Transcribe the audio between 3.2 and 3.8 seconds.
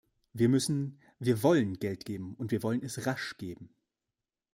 geben.